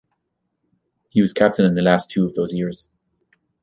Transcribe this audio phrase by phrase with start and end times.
[1.09, 2.89] He was captain in the last two of those years.